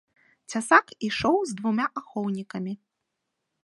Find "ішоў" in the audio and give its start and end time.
1.09-1.37